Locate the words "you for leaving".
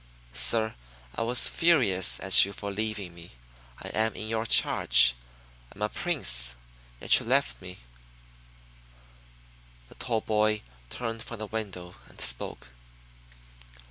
2.43-3.13